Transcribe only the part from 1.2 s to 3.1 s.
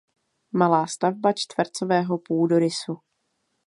čtvercového půdorysu.